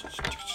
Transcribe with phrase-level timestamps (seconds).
[0.00, 0.49] ちょ